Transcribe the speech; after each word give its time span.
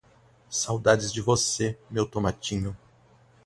Saudades 0.49 1.11
de 1.13 1.21
você, 1.21 1.77
meu 1.91 2.07
tomatinho 2.07 2.75